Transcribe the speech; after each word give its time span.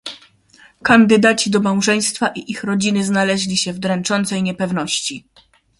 "Kandydaci 0.83 1.49
do 1.49 1.59
małżeństwa 1.59 2.27
i 2.35 2.51
ich 2.51 2.63
rodziny 2.63 3.03
znaleźli 3.05 3.57
się 3.57 3.73
w 3.73 3.79
dręczącej 3.79 4.43
niepewności." 4.43 5.25